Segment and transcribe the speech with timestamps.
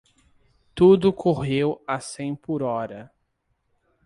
[0.73, 3.11] Tudo correu a cem por hora.